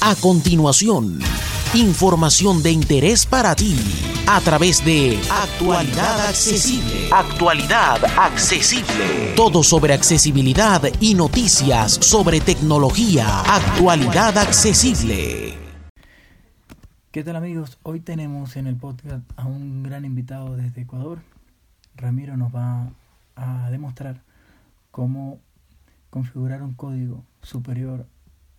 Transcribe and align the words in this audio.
A 0.00 0.14
continuación, 0.14 1.18
información 1.74 2.62
de 2.62 2.70
interés 2.70 3.24
para 3.24 3.56
ti 3.56 3.76
a 4.28 4.40
través 4.40 4.84
de 4.84 5.18
Actualidad 5.30 6.28
Accesible. 6.28 7.08
Actualidad 7.10 8.04
Accesible. 8.18 9.34
Todo 9.34 9.62
sobre 9.62 9.94
accesibilidad 9.94 10.82
y 11.00 11.14
noticias 11.14 11.92
sobre 11.92 12.40
tecnología. 12.40 13.40
Actualidad 13.40 14.36
Accesible. 14.36 15.54
¿Qué 17.10 17.24
tal 17.24 17.36
amigos? 17.36 17.78
Hoy 17.82 18.00
tenemos 18.00 18.56
en 18.56 18.66
el 18.66 18.76
podcast 18.76 19.24
a 19.36 19.46
un 19.46 19.82
gran 19.82 20.04
invitado 20.04 20.56
desde 20.56 20.82
Ecuador. 20.82 21.20
Ramiro 21.96 22.36
nos 22.36 22.54
va 22.54 22.90
a 23.34 23.70
demostrar 23.70 24.22
cómo 24.90 25.40
configurar 26.10 26.62
un 26.62 26.74
código 26.74 27.24
superior 27.42 28.06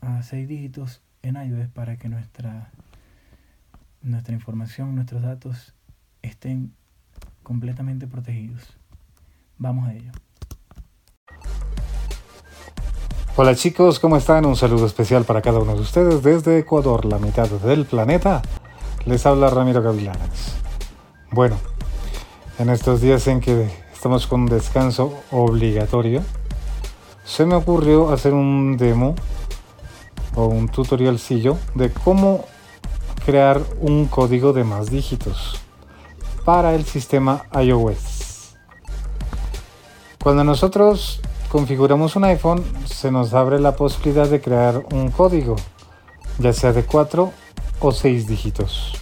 a 0.02 0.24
6 0.24 0.48
dígitos 0.48 1.02
en 1.22 1.36
iOS 1.36 1.70
para 1.70 1.98
que 1.98 2.10
nuestra, 2.10 2.72
nuestra 4.02 4.34
información, 4.34 4.96
nuestros 4.96 5.22
datos 5.22 5.74
estén 6.22 6.74
completamente 7.44 8.08
protegidos. 8.08 8.78
Vamos 9.58 9.88
a 9.88 9.94
ello. 9.94 10.12
Hola 13.36 13.56
chicos, 13.56 14.00
¿cómo 14.00 14.18
están? 14.18 14.46
Un 14.46 14.56
saludo 14.56 14.88
especial 14.88 15.24
para 15.24 15.44
cada 15.44 15.60
uno 15.60 15.76
de 15.76 15.82
ustedes 15.82 16.24
desde 16.24 16.58
Ecuador, 16.58 17.06
la 17.06 17.20
mitad 17.20 17.48
del 17.48 17.86
planeta. 17.86 18.42
Les 19.06 19.26
habla 19.26 19.50
Ramiro 19.50 19.82
Gavilanes. 19.82 20.56
Bueno, 21.32 21.56
en 22.58 22.70
estos 22.70 23.00
días 23.00 23.28
en 23.28 23.40
que 23.40 23.70
estamos 23.94 24.26
con 24.26 24.48
descanso 24.48 25.22
obligatorio, 25.30 26.24
se 27.24 27.46
me 27.46 27.54
ocurrió 27.56 28.12
hacer 28.12 28.34
un 28.34 28.76
demo 28.76 29.14
o 30.38 30.46
un 30.46 30.70
tutorialcillo 30.70 31.58
de 31.76 31.92
cómo 31.92 32.46
crear 33.26 33.62
un 33.82 34.06
código 34.06 34.54
de 34.54 34.64
más 34.64 34.90
dígitos 34.90 35.60
para 36.46 36.76
el 36.76 36.86
sistema 36.86 37.46
iOS. 37.62 38.56
Cuando 40.24 40.44
nosotros 40.44 41.20
configuramos 41.50 42.16
un 42.16 42.24
iPhone, 42.26 42.64
se 42.86 43.12
nos 43.12 43.34
abre 43.34 43.60
la 43.60 43.76
posibilidad 43.76 44.28
de 44.28 44.40
crear 44.40 44.86
un 44.92 45.12
código, 45.12 45.56
ya 46.40 46.54
sea 46.54 46.72
de 46.72 46.84
4 46.84 47.32
o 47.80 47.92
6 47.92 48.28
dígitos. 48.28 48.94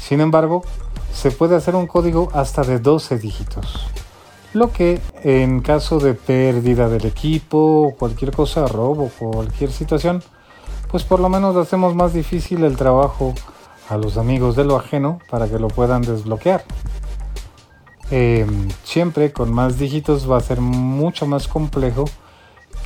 Sin 0.00 0.20
embargo, 0.20 0.62
se 1.12 1.30
puede 1.30 1.56
hacer 1.56 1.74
un 1.74 1.86
código 1.86 2.28
hasta 2.32 2.62
de 2.62 2.78
12 2.78 3.18
dígitos 3.18 3.90
lo 4.56 4.72
que 4.72 5.00
en 5.22 5.60
caso 5.60 5.98
de 5.98 6.14
pérdida 6.14 6.88
del 6.88 7.06
equipo, 7.06 7.94
cualquier 7.98 8.32
cosa, 8.32 8.66
robo, 8.66 9.10
cualquier 9.18 9.70
situación, 9.70 10.22
pues 10.90 11.04
por 11.04 11.20
lo 11.20 11.28
menos 11.28 11.54
hacemos 11.56 11.94
más 11.94 12.12
difícil 12.12 12.64
el 12.64 12.76
trabajo 12.76 13.34
a 13.88 13.96
los 13.96 14.16
amigos 14.16 14.56
de 14.56 14.64
lo 14.64 14.76
ajeno 14.76 15.20
para 15.30 15.48
que 15.48 15.58
lo 15.58 15.68
puedan 15.68 16.02
desbloquear. 16.02 16.64
Em, 18.10 18.68
siempre 18.82 19.32
con 19.32 19.52
más 19.52 19.78
dígitos 19.78 20.30
va 20.30 20.38
a 20.38 20.40
ser 20.40 20.60
mucho 20.60 21.26
más 21.26 21.48
complejo 21.48 22.04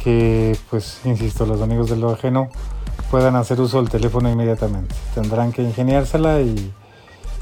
que, 0.02 0.56
pues, 0.70 1.00
insisto, 1.04 1.46
los 1.46 1.60
amigos 1.60 1.90
de 1.90 1.96
lo 1.96 2.10
ajeno 2.10 2.48
puedan 3.10 3.36
hacer 3.36 3.60
uso 3.60 3.78
del 3.78 3.90
teléfono 3.90 4.30
inmediatamente. 4.30 4.94
Tendrán 5.14 5.52
que 5.52 5.62
ingeniársela 5.62 6.40
y, 6.40 6.72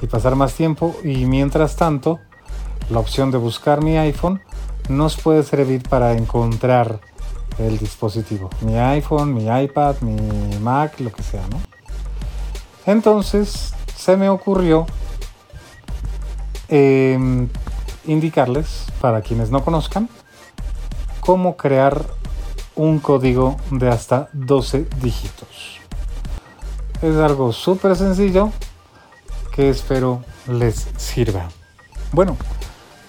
y 0.02 0.06
pasar 0.06 0.34
más 0.34 0.54
tiempo 0.54 0.96
y 1.04 1.24
mientras 1.26 1.76
tanto 1.76 2.18
la 2.90 2.98
opción 2.98 3.30
de 3.30 3.38
buscar 3.38 3.82
mi 3.82 3.96
iPhone 3.96 4.40
nos 4.88 5.16
puede 5.16 5.42
servir 5.42 5.82
para 5.88 6.12
encontrar 6.12 7.00
el 7.58 7.78
dispositivo, 7.78 8.48
mi 8.60 8.78
iPhone, 8.78 9.34
mi 9.34 9.46
iPad, 9.46 9.96
mi 10.00 10.56
Mac, 10.58 10.98
lo 11.00 11.12
que 11.12 11.22
sea, 11.22 11.42
¿no? 11.48 11.60
Entonces 12.86 13.74
se 13.96 14.16
me 14.16 14.30
ocurrió 14.30 14.86
em, 16.68 17.48
indicarles, 18.06 18.86
para 19.00 19.20
quienes 19.20 19.50
no 19.50 19.64
conozcan, 19.64 20.08
cómo 21.20 21.56
crear 21.56 22.06
un 22.76 23.00
código 23.00 23.56
de 23.70 23.88
hasta 23.88 24.30
12 24.32 24.86
dígitos. 25.02 25.80
Es 27.02 27.16
algo 27.16 27.52
súper 27.52 27.96
sencillo 27.96 28.50
que 29.54 29.68
espero 29.68 30.22
les 30.46 30.88
sirva. 30.96 31.48
Bueno, 32.12 32.36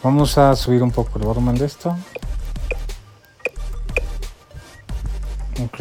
Vamos 0.02 0.38
a 0.38 0.56
subir 0.56 0.82
un 0.82 0.92
poco 0.92 1.20
el 1.20 1.26
volumen 1.26 1.56
de 1.56 1.66
esto. 1.66 1.96
Ok. 5.62 5.80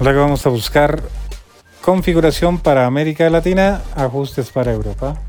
Luego 0.00 0.20
vamos 0.20 0.46
a 0.46 0.50
buscar 0.50 1.02
configuración 1.82 2.58
para 2.58 2.86
América 2.86 3.28
Latina, 3.28 3.82
ajustes 3.96 4.50
para 4.50 4.72
Europa. 4.72 5.20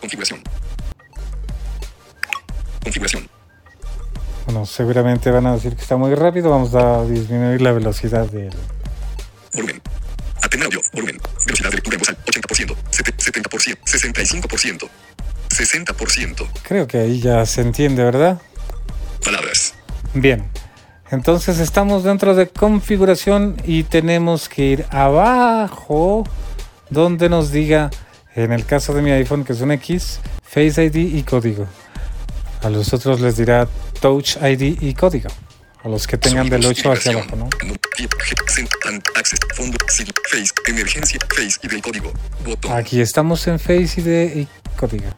Configuración. 0.00 0.42
Configuración. 2.82 3.28
Bueno, 4.46 4.64
seguramente 4.64 5.30
van 5.30 5.46
a 5.46 5.54
decir 5.54 5.76
que 5.76 5.82
está 5.82 5.96
muy 5.96 6.14
rápido. 6.14 6.50
Vamos 6.50 6.74
a 6.74 7.04
disminuir 7.04 7.60
la 7.60 7.72
velocidad 7.72 8.26
del 8.26 8.54
volumen. 9.52 9.82
Atener 10.42 10.66
audio, 10.66 10.80
volumen. 10.94 11.20
Velocidad 11.44 11.70
de 11.70 11.76
lectura 11.76 11.96
en 11.96 12.00
voz 12.00 12.08
al 12.08 12.16
80%, 12.24 12.76
70%, 12.90 13.78
65%. 13.84 15.11
60%. 15.52 16.48
Creo 16.62 16.86
que 16.86 16.98
ahí 16.98 17.20
ya 17.20 17.44
se 17.46 17.60
entiende, 17.60 18.02
¿verdad? 18.02 18.40
Palabras. 19.24 19.74
Bien. 20.14 20.50
Entonces 21.10 21.58
estamos 21.58 22.04
dentro 22.04 22.34
de 22.34 22.48
configuración 22.48 23.56
y 23.64 23.82
tenemos 23.84 24.48
que 24.48 24.64
ir 24.64 24.86
abajo 24.90 26.24
donde 26.88 27.28
nos 27.28 27.52
diga, 27.52 27.90
en 28.34 28.52
el 28.52 28.64
caso 28.64 28.94
de 28.94 29.02
mi 29.02 29.10
iPhone 29.10 29.44
que 29.44 29.52
es 29.52 29.60
un 29.60 29.72
X, 29.72 30.20
Face 30.42 30.82
ID 30.82 30.96
y 30.96 31.22
código. 31.22 31.66
A 32.62 32.70
los 32.70 32.92
otros 32.94 33.20
les 33.20 33.36
dirá 33.36 33.68
Touch 34.00 34.36
ID 34.36 34.80
y 34.80 34.94
código. 34.94 35.28
A 35.82 35.88
los 35.88 36.06
que 36.06 36.16
tengan 36.16 36.48
del 36.48 36.64
8 36.64 36.92
hacia 36.92 37.12
abajo, 37.12 37.36
¿no? 37.36 37.48
Aquí 42.70 43.00
estamos 43.00 43.46
en 43.48 43.58
Face 43.58 44.00
ID 44.00 44.36
y 44.36 44.48
código. 44.76 45.10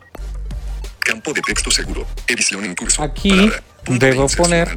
Campo 1.25 1.41
de 1.41 1.41
texto 1.41 1.71
seguro. 1.71 2.05
Edición 2.29 2.67
en 2.67 2.75
curso. 2.75 3.03
Aquí 3.03 3.51
debo 3.89 4.27
poner 4.27 4.77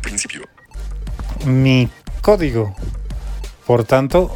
mi 1.45 1.89
código. 2.21 2.73
Por 3.65 3.83
tanto, 3.83 4.33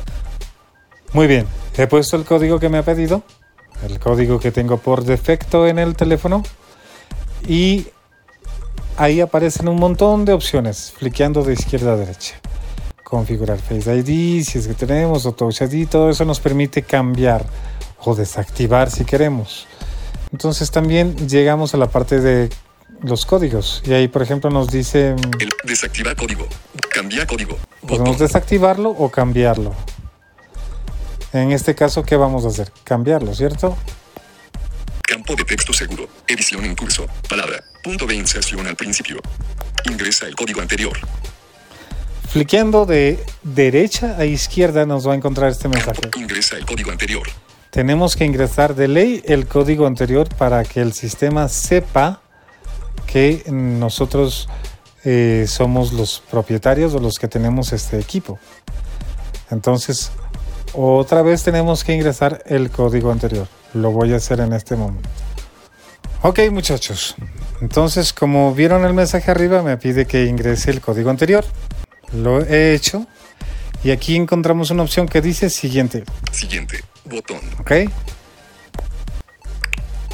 muy 1.13 1.27
bien. 1.27 1.47
He 1.77 1.87
puesto 1.87 2.17
el 2.17 2.25
código 2.25 2.59
que 2.59 2.67
me 2.67 2.79
ha 2.79 2.83
pedido. 2.83 3.23
El 3.87 3.97
código 3.97 4.41
que 4.41 4.51
tengo 4.51 4.77
por 4.77 5.05
defecto 5.05 5.67
en 5.67 5.79
el 5.79 5.95
teléfono. 5.95 6.43
Y 7.47 7.87
ahí 8.97 9.21
aparecen 9.21 9.69
un 9.69 9.77
montón 9.77 10.25
de 10.25 10.33
opciones, 10.33 10.93
fliqueando 10.97 11.45
de 11.45 11.53
izquierda 11.53 11.93
a 11.93 11.95
derecha. 11.95 12.35
Configurar 13.05 13.59
Face 13.59 13.95
ID, 13.95 14.43
si 14.43 14.57
es 14.57 14.67
que 14.67 14.73
tenemos, 14.73 15.25
o 15.25 15.31
Touch 15.31 15.61
ID, 15.61 15.87
todo 15.87 16.09
eso 16.09 16.25
nos 16.25 16.41
permite 16.41 16.81
cambiar 16.81 17.45
o 17.99 18.13
desactivar 18.15 18.91
si 18.91 19.05
queremos. 19.05 19.65
Entonces 20.31 20.71
también 20.71 21.15
llegamos 21.27 21.73
a 21.73 21.77
la 21.77 21.87
parte 21.87 22.19
de 22.21 22.49
los 23.03 23.25
códigos. 23.25 23.81
Y 23.85 23.93
ahí, 23.93 24.07
por 24.07 24.21
ejemplo, 24.21 24.49
nos 24.49 24.69
dice... 24.69 25.15
El 25.39 25.49
desactivar 25.63 26.15
código. 26.15 26.47
Cambiar 26.93 27.27
código. 27.27 27.57
Podemos 27.87 28.17
desactivarlo 28.17 28.89
o 28.89 29.09
cambiarlo. 29.09 29.75
En 31.33 31.51
este 31.51 31.75
caso, 31.75 32.03
¿qué 32.03 32.15
vamos 32.15 32.45
a 32.45 32.49
hacer? 32.49 32.71
Cambiarlo, 32.83 33.33
¿cierto? 33.33 33.77
Campo 35.01 35.35
de 35.35 35.43
texto 35.43 35.73
seguro. 35.73 36.07
Edición 36.27 36.63
en 36.65 36.75
curso. 36.75 37.05
Palabra. 37.27 37.63
Punto 37.83 38.05
de 38.05 38.15
inserción 38.15 38.67
al 38.67 38.75
principio. 38.75 39.19
Ingresa 39.85 40.27
el 40.27 40.35
código 40.35 40.61
anterior. 40.61 40.97
Fliqueando 42.29 42.85
de 42.85 43.19
derecha 43.43 44.15
a 44.17 44.25
izquierda 44.25 44.85
nos 44.85 45.05
va 45.05 45.13
a 45.13 45.15
encontrar 45.15 45.49
este 45.49 45.67
mensaje. 45.67 46.01
Ingresa 46.15 46.55
el 46.55 46.65
código 46.65 46.91
anterior 46.91 47.27
tenemos 47.71 48.17
que 48.17 48.25
ingresar 48.25 48.75
de 48.75 48.87
ley 48.87 49.23
el 49.25 49.47
código 49.47 49.87
anterior 49.87 50.27
para 50.35 50.63
que 50.63 50.81
el 50.81 50.91
sistema 50.93 51.47
sepa 51.47 52.21
que 53.07 53.43
nosotros 53.49 54.47
eh, 55.05 55.45
somos 55.47 55.93
los 55.93 56.21
propietarios 56.29 56.93
o 56.93 56.99
los 56.99 57.17
que 57.17 57.27
tenemos 57.27 57.71
este 57.71 57.97
equipo. 57.97 58.37
Entonces, 59.49 60.11
otra 60.73 61.21
vez 61.21 61.43
tenemos 61.43 61.83
que 61.83 61.93
ingresar 61.93 62.43
el 62.45 62.69
código 62.69 63.11
anterior. 63.11 63.47
Lo 63.73 63.91
voy 63.91 64.13
a 64.13 64.17
hacer 64.17 64.41
en 64.41 64.53
este 64.53 64.75
momento. 64.75 65.09
Ok 66.23 66.39
muchachos, 66.51 67.15
entonces 67.61 68.13
como 68.13 68.53
vieron 68.53 68.85
el 68.85 68.93
mensaje 68.93 69.31
arriba 69.31 69.63
me 69.63 69.77
pide 69.77 70.05
que 70.05 70.25
ingrese 70.25 70.69
el 70.69 70.79
código 70.79 71.09
anterior. 71.09 71.43
Lo 72.13 72.41
he 72.41 72.75
hecho 72.75 73.07
y 73.83 73.91
aquí 73.91 74.15
encontramos 74.15 74.69
una 74.71 74.83
opción 74.83 75.07
que 75.07 75.21
dice 75.21 75.49
siguiente. 75.49 76.03
Siguiente. 76.31 76.83
Botón. 77.05 77.39
Ok. 77.59 77.71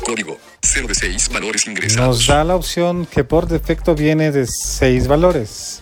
Código 0.05 0.37
0 0.61 0.87
de 0.87 0.95
6 0.95 1.29
valores 1.29 1.65
ingresados. 1.67 2.17
Nos 2.19 2.27
da 2.27 2.43
la 2.43 2.55
opción 2.55 3.05
que 3.05 3.23
por 3.23 3.47
defecto 3.47 3.95
viene 3.95 4.31
de 4.31 4.45
6 4.47 5.07
valores. 5.07 5.81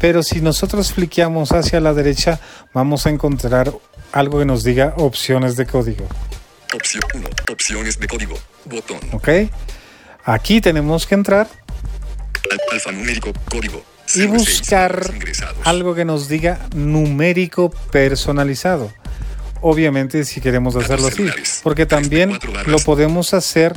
Pero 0.00 0.22
si 0.22 0.40
nosotros 0.40 0.92
fliqueamos 0.92 1.52
hacia 1.52 1.80
la 1.80 1.94
derecha, 1.94 2.40
vamos 2.74 3.06
a 3.06 3.10
encontrar 3.10 3.72
algo 4.12 4.38
que 4.40 4.44
nos 4.44 4.64
diga 4.64 4.94
opciones 4.96 5.56
de 5.56 5.66
código. 5.66 6.06
Opción 6.74 7.02
1. 7.14 7.28
Opciones 7.52 7.98
de 7.98 8.08
código. 8.08 8.36
Botón. 8.64 8.98
¿Ok? 9.12 9.28
Aquí 10.24 10.60
tenemos 10.60 11.06
que 11.06 11.14
entrar 11.14 11.48
Al- 12.50 12.60
alfanumérico. 12.72 13.32
Código. 13.50 13.82
Y 14.14 14.20
06 14.20 14.28
buscar 14.28 15.12
algo 15.64 15.94
que 15.94 16.04
nos 16.04 16.28
diga 16.28 16.60
numérico 16.74 17.70
personalizado. 17.90 18.92
Obviamente 19.60 20.24
si 20.24 20.40
queremos 20.40 20.74
hacerlo 20.76 21.06
así, 21.06 21.26
porque 21.62 21.86
también 21.86 22.30
34 22.30 22.52
barras. 22.52 22.68
lo 22.68 22.78
podemos 22.80 23.32
hacer 23.34 23.74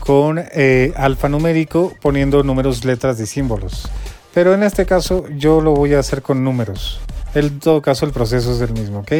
con 0.00 0.38
eh, 0.52 0.92
alfanumérico 0.96 1.94
poniendo 2.00 2.44
números, 2.44 2.84
letras 2.84 3.18
y 3.18 3.26
símbolos. 3.26 3.88
Pero 4.32 4.54
en 4.54 4.62
este 4.62 4.86
caso 4.86 5.24
yo 5.36 5.60
lo 5.60 5.72
voy 5.72 5.94
a 5.94 5.98
hacer 5.98 6.22
con 6.22 6.44
números. 6.44 7.00
En 7.34 7.58
todo 7.58 7.82
caso 7.82 8.06
el 8.06 8.12
proceso 8.12 8.54
es 8.54 8.60
el 8.60 8.72
mismo, 8.72 9.00
¿ok? 9.00 9.12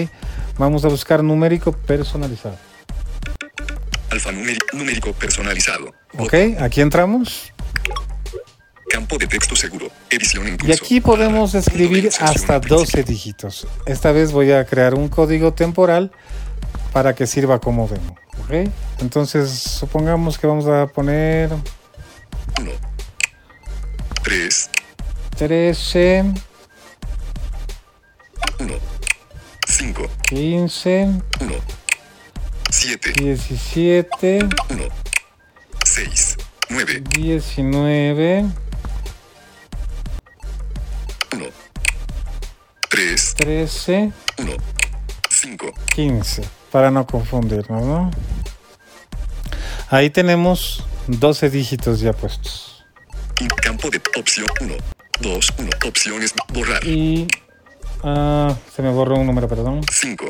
Vamos 0.59 0.85
a 0.85 0.89
buscar 0.89 1.25
numérico 1.25 1.73
personalizado. 1.73 2.57
Alfanumérico 4.11 4.77
numérico 4.77 5.13
personalizado. 5.13 5.93
¿Ok? 6.19 6.35
Aquí 6.61 6.81
entramos. 6.81 7.53
Campo 8.91 9.19
de 9.19 9.27
texto 9.27 9.57
seguro. 9.57 9.91
Edición 10.11 10.47
en 10.47 10.59
Y 10.67 10.73
aquí 10.73 11.01
podemos 11.01 11.55
escribir 11.55 12.09
hasta 12.21 12.55
al 12.55 12.61
principio. 12.61 12.79
12 12.79 13.03
dígitos. 13.03 13.67
Esta 13.85 14.13
vez 14.13 14.33
voy 14.33 14.53
a 14.53 14.65
crear 14.65 14.95
un 14.95 15.09
código 15.09 15.53
temporal 15.53 16.13
para 16.93 17.15
que 17.15 17.27
sirva 17.27 17.61
como 17.61 17.89
demo. 17.89 18.17
¿ok? 18.45 18.71
Entonces, 19.01 19.51
supongamos 19.51 20.39
que 20.39 20.47
vamos 20.47 20.67
a 20.67 20.87
poner 20.87 21.51
1. 22.61 22.71
3. 24.23 24.71
13, 25.37 26.25
1. 28.61 28.75
5. 29.67 30.11
15, 30.29 31.11
1. 31.41 31.55
7. 32.71 33.13
17, 33.19 34.39
1. 34.71 34.83
6. 35.85 36.37
9. 36.69 37.03
19, 37.11 38.47
3. 42.97 43.35
13, 43.37 44.13
1. 44.39 44.53
5. 45.29 45.67
15. 45.95 46.43
Para 46.73 46.91
no 46.91 47.07
confundirnos, 47.07 47.83
¿no? 47.85 48.11
Ahí 49.91 50.09
tenemos 50.09 50.83
12 51.07 51.51
dígitos 51.51 52.01
ya 52.01 52.15
puestos. 52.15 52.85
Y 53.39 53.49
campo 53.49 53.91
de 53.91 54.01
opción 54.19 54.47
1. 54.63 54.75
2. 55.21 55.55
1. 55.59 55.71
Opciones. 55.87 56.33
Borrar. 56.55 56.83
Y... 56.87 57.29
ah, 58.03 58.57
se 58.75 58.81
me 58.81 58.89
borró 58.91 59.17
un 59.17 59.27
número, 59.27 59.47
perdón. 59.47 59.83
5. 59.93 60.25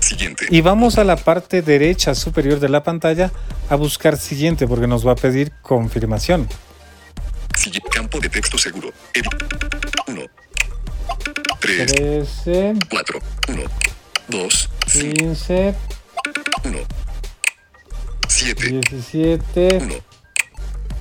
Siguiente. 0.00 0.46
Y 0.48 0.60
vamos 0.60 0.98
a 0.98 1.02
la 1.02 1.16
parte 1.16 1.60
derecha 1.62 2.14
superior 2.14 2.60
de 2.60 2.68
la 2.68 2.84
pantalla 2.84 3.32
a 3.68 3.74
buscar 3.74 4.16
siguiente 4.16 4.68
porque 4.68 4.86
nos 4.86 5.04
va 5.04 5.12
a 5.12 5.16
pedir 5.16 5.50
confirmación. 5.60 6.48
Sigue- 7.56 7.80
Campo 7.90 8.20
de 8.20 8.28
texto 8.28 8.56
seguro. 8.58 8.90
Edit. 9.12 9.32
1. 10.06 10.20
3. 11.64 11.86
13, 11.86 12.74
4. 12.90 13.20
1. 13.48 13.62
2. 14.28 14.70
5. 14.86 15.14
15, 15.16 15.74
1. 16.62 16.78
7. 18.28 18.68
17, 18.68 19.78
1. 19.80 19.94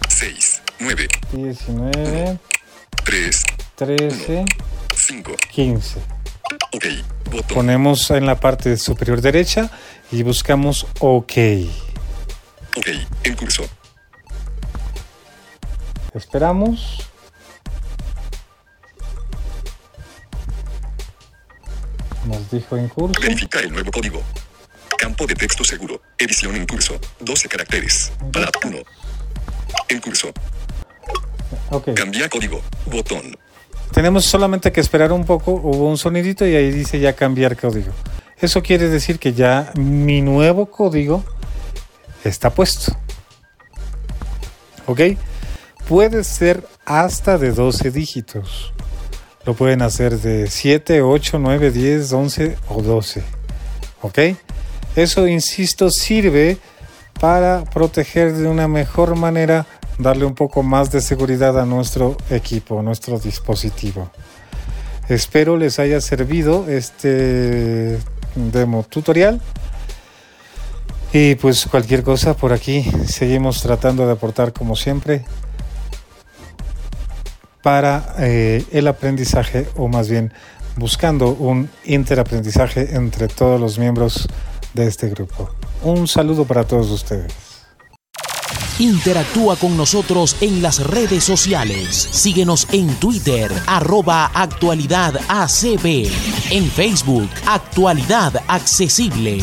6. 0.08 0.62
9. 0.80 1.08
19, 1.34 2.40
3. 3.04 3.44
13, 3.76 4.46
5. 4.96 5.32
15. 5.52 6.00
Ok. 6.72 6.86
Botón. 7.26 7.56
Ponemos 7.56 8.10
en 8.12 8.26
la 8.26 8.40
parte 8.40 8.78
superior 8.78 9.20
derecha 9.20 9.70
y 10.14 10.24
buscamos 10.24 10.88
OK. 11.00 11.34
Ok. 12.78 12.88
En 13.26 13.36
curso. 13.36 13.66
Esperamos. 16.14 17.10
Nos 22.26 22.50
dijo 22.52 22.78
en 22.78 22.88
curso. 22.88 23.22
Verifica 23.22 23.60
el 23.60 23.72
nuevo 23.72 23.92
código. 23.92 24.22
Campo 24.98 25.26
de 25.26 25.36
texto 25.36 25.64
seguro. 25.64 26.02
Edición 26.18 26.56
en 26.56 26.66
curso. 26.66 27.00
12 27.20 27.50
caracteres. 27.50 28.12
Palab 28.32 28.54
1. 28.64 28.78
En 29.90 30.00
curso. 30.00 30.32
Ok. 31.70 31.94
Cambia 31.96 32.30
código. 32.30 32.62
Botón. 32.86 33.38
Tenemos 33.92 34.26
solamente 34.26 34.72
que 34.72 34.82
esperar 34.82 35.12
un 35.12 35.24
poco, 35.26 35.52
hubo 35.52 35.88
un 35.88 35.98
sonidito 35.98 36.48
y 36.48 36.56
ahí 36.56 36.72
dice 36.72 37.00
ya 37.00 37.14
cambiar 37.14 37.56
código. 37.56 37.92
Eso 38.40 38.64
quiere 38.64 38.90
decir 38.90 39.20
que 39.20 39.34
ya 39.34 39.72
mi 39.76 40.22
nuevo 40.22 40.66
código 40.66 41.24
está 42.24 42.50
puesto. 42.50 42.98
¿Ok? 44.88 45.02
Puede 45.88 46.24
ser 46.24 46.68
hasta 46.86 47.38
de 47.38 47.52
12 47.52 47.92
dígitos. 47.92 48.74
Lo 49.46 49.54
pueden 49.54 49.82
hacer 49.82 50.20
de 50.20 50.48
7, 50.48 51.02
8, 51.02 51.40
9, 51.40 51.72
10, 51.72 52.14
11 52.14 52.58
o 52.70 52.82
12. 52.82 53.24
¿Ok? 54.02 54.20
Eso, 54.96 55.28
insisto, 55.28 55.90
sirve 55.90 56.58
para 57.20 57.64
proteger 57.66 58.34
de 58.34 58.48
una 58.48 58.68
mejor 58.68 59.16
manera, 59.16 59.66
darle 59.98 60.26
un 60.26 60.36
poco 60.36 60.64
más 60.64 60.92
de 60.92 61.02
seguridad 61.02 61.60
a 61.60 61.66
nuestro 61.66 62.18
equipo, 62.30 62.80
a 62.80 62.84
nuestro 62.84 63.20
dispositivo. 63.20 64.10
Espero 65.10 65.58
les 65.58 65.80
haya 65.80 66.00
servido 66.00 66.70
este 66.70 68.00
demo 68.36 68.84
tutorial. 68.84 69.42
Y 71.12 71.36
pues 71.36 71.68
cualquier 71.68 72.02
cosa 72.02 72.36
por 72.36 72.54
aquí 72.54 72.84
seguimos 73.08 73.62
tratando 73.62 74.06
de 74.08 74.14
aportar 74.14 74.52
como 74.52 74.76
siempre 74.76 75.26
para 77.64 78.14
eh, 78.20 78.64
el 78.72 78.88
aprendizaje 78.88 79.68
o 79.76 79.88
más 79.88 80.10
bien 80.10 80.32
buscando 80.76 81.30
un 81.30 81.70
interaprendizaje 81.86 82.96
entre 82.96 83.28
todos 83.28 83.60
los 83.60 83.80
miembros 83.80 84.28
de 84.74 84.88
este 84.88 85.10
grupo. 85.10 85.50
Un 85.82 86.08
saludo 86.08 86.46
para 86.46 86.66
todos 86.66 86.92
ustedes. 86.92 87.34
Interactúa 88.80 89.56
con 89.56 89.78
nosotros 89.78 90.36
en 90.42 90.64
las 90.64 90.84
redes 90.86 91.24
sociales. 91.24 92.10
Síguenos 92.12 92.68
en 92.72 92.88
Twitter, 92.96 93.52
arroba 93.68 94.32
actualidad 94.34 95.14
ACB. 95.28 96.10
En 96.50 96.72
Facebook, 96.72 97.30
Actualidad 97.46 98.34
Accesible. 98.48 99.38